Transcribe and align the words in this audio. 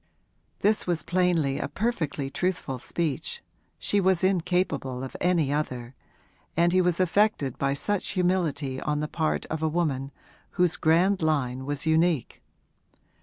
This 0.61 0.87
was 0.87 1.03
plainly 1.03 1.59
a 1.59 1.67
perfectly 1.67 2.31
truthful 2.31 2.79
speech 2.79 3.43
she 3.77 4.01
was 4.01 4.23
incapable 4.23 5.03
of 5.03 5.15
any 5.21 5.53
other 5.53 5.93
and 6.57 6.71
he 6.73 6.81
was 6.81 6.99
affected 6.99 7.55
by 7.59 7.75
such 7.75 8.07
humility 8.17 8.81
on 8.81 8.99
the 8.99 9.07
part 9.07 9.45
of 9.51 9.61
a 9.61 9.69
woman 9.69 10.11
whose 10.57 10.75
grand 10.75 11.21
line 11.21 11.65
was 11.65 11.85
unique. 11.85 12.41